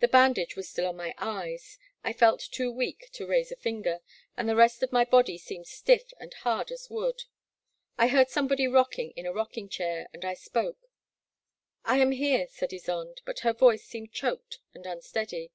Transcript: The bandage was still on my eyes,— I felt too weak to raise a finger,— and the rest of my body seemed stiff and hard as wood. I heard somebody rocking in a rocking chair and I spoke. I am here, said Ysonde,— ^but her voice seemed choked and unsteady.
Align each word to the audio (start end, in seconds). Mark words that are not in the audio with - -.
The 0.00 0.08
bandage 0.08 0.54
was 0.54 0.68
still 0.68 0.86
on 0.86 0.96
my 0.98 1.14
eyes,— 1.16 1.78
I 2.04 2.12
felt 2.12 2.40
too 2.40 2.70
weak 2.70 3.08
to 3.12 3.26
raise 3.26 3.50
a 3.50 3.56
finger,— 3.56 4.02
and 4.36 4.46
the 4.46 4.54
rest 4.54 4.82
of 4.82 4.92
my 4.92 5.02
body 5.02 5.38
seemed 5.38 5.66
stiff 5.66 6.12
and 6.20 6.34
hard 6.34 6.70
as 6.70 6.90
wood. 6.90 7.22
I 7.96 8.08
heard 8.08 8.28
somebody 8.28 8.68
rocking 8.68 9.12
in 9.12 9.24
a 9.24 9.32
rocking 9.32 9.70
chair 9.70 10.08
and 10.12 10.26
I 10.26 10.34
spoke. 10.34 10.90
I 11.86 11.96
am 12.00 12.12
here, 12.12 12.46
said 12.50 12.68
Ysonde,— 12.70 13.22
^but 13.26 13.38
her 13.44 13.54
voice 13.54 13.86
seemed 13.86 14.12
choked 14.12 14.58
and 14.74 14.84
unsteady. 14.84 15.52